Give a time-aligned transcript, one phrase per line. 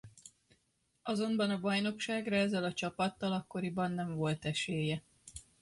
[1.03, 5.03] Azonban a bajnokságra ezzel a csapattal akkoriban nem volt esélye.